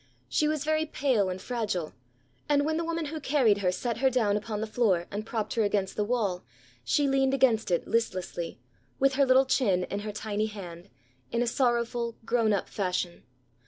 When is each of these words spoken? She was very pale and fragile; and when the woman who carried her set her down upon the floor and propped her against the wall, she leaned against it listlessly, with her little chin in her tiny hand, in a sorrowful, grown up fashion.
She 0.27 0.47
was 0.47 0.63
very 0.65 0.87
pale 0.87 1.29
and 1.29 1.39
fragile; 1.39 1.93
and 2.49 2.65
when 2.65 2.77
the 2.77 2.83
woman 2.83 3.05
who 3.13 3.19
carried 3.19 3.59
her 3.59 3.71
set 3.71 3.97
her 3.97 4.09
down 4.09 4.35
upon 4.35 4.59
the 4.59 4.65
floor 4.65 5.05
and 5.11 5.27
propped 5.27 5.53
her 5.53 5.61
against 5.61 5.95
the 5.95 6.03
wall, 6.03 6.43
she 6.83 7.07
leaned 7.07 7.35
against 7.35 7.69
it 7.69 7.85
listlessly, 7.87 8.59
with 8.97 9.13
her 9.13 9.27
little 9.27 9.45
chin 9.45 9.83
in 9.91 9.99
her 9.99 10.11
tiny 10.11 10.47
hand, 10.47 10.89
in 11.31 11.43
a 11.43 11.45
sorrowful, 11.45 12.15
grown 12.25 12.51
up 12.51 12.67
fashion. 12.67 13.21